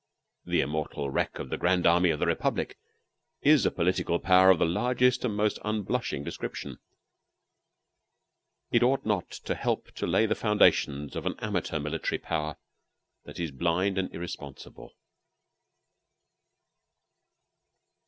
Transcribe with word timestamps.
The 0.45 0.61
immortal 0.61 1.11
wreck 1.11 1.37
of 1.37 1.51
the 1.51 1.59
Grand 1.59 1.85
Army 1.85 2.09
of 2.09 2.19
the 2.19 2.25
Republic 2.25 2.75
is 3.43 3.67
a 3.67 3.71
political 3.71 4.17
power 4.17 4.49
of 4.49 4.57
the 4.57 4.65
largest 4.65 5.23
and 5.23 5.35
most 5.35 5.59
unblushing 5.63 6.23
description. 6.23 6.79
It 8.71 8.81
ought 8.81 9.05
not 9.05 9.29
to 9.29 9.53
help 9.53 9.91
to 9.91 10.07
lay 10.07 10.25
the 10.25 10.33
foundations 10.33 11.15
of 11.15 11.27
an 11.27 11.35
amateur 11.37 11.77
military 11.79 12.17
power 12.17 12.57
that 13.25 13.39
is 13.39 13.51
blind 13.51 13.99
and 13.99 14.11
irresponsible. 14.11 14.95